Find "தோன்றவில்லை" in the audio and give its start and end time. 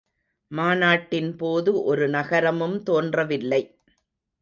2.83-3.63